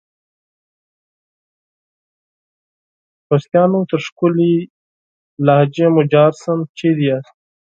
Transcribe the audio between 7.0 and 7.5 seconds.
یاست؟